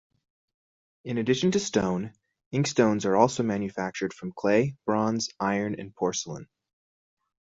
In 1.05 1.19
addition 1.19 1.51
to 1.51 1.59
stone, 1.59 2.13
inkstones 2.51 3.05
are 3.05 3.15
also 3.15 3.43
manufactured 3.43 4.15
from 4.15 4.31
clay, 4.35 4.75
bronze, 4.83 5.29
iron, 5.39 5.79
and 5.79 5.93
porcelain. 5.93 6.49